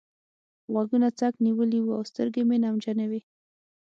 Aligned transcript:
غوږونه 0.71 1.07
څک 1.19 1.33
نيولي 1.45 1.79
وو 1.81 1.93
او 1.97 2.03
سترګې 2.11 2.41
مې 2.49 2.57
نمجنې 2.63 3.05
وې. 3.11 3.21